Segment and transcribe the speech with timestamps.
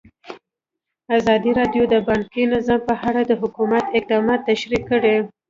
[1.17, 5.15] ازادي راډیو د بانکي نظام په اړه د حکومت اقدامات تشریح کړي.